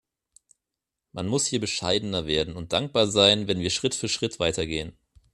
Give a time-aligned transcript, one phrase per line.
[1.11, 4.97] Man muss hier bescheidener werden und dankbar sein, wenn wir Schritt für Schritt weitergehen.